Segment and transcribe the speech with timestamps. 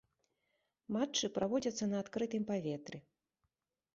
[0.95, 2.97] Матчы праводзяцца на адкрытым паветры.